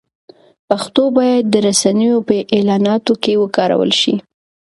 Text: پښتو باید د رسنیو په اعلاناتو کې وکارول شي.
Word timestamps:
پښتو 0.67 1.03
باید 1.17 1.43
د 1.49 1.55
رسنیو 1.67 2.17
په 2.27 2.35
اعلاناتو 2.55 3.13
کې 3.23 3.33
وکارول 3.43 3.91
شي. 4.01 4.15